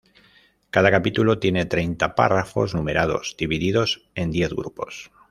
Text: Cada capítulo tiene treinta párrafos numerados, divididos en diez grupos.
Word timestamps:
Cada 0.71 0.89
capítulo 0.89 1.37
tiene 1.37 1.67
treinta 1.67 2.15
párrafos 2.15 2.73
numerados, 2.73 3.35
divididos 3.37 4.09
en 4.15 4.31
diez 4.31 4.51
grupos. 4.51 5.11